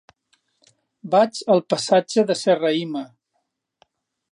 Vaig 1.15 1.41
al 1.57 1.61
passatge 1.75 2.25
de 2.33 2.39
Serrahima. 2.41 3.05